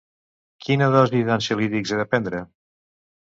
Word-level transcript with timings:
Quina 0.67 0.87
dosi 0.95 1.21
d'ansiolítics 1.27 1.93
he 1.93 1.99
de 2.01 2.07
prendre? 2.15 2.41